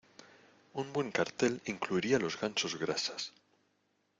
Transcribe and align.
Un 0.81 0.87
buen 0.93 1.11
cartel 1.11 1.61
incluiría 1.67 2.17
los 2.17 2.39
Gansos 2.39 2.79
Grasas. 2.79 3.33